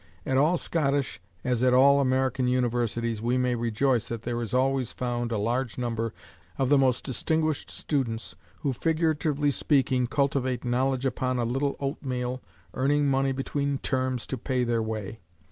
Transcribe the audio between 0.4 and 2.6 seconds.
Scottish, as at all American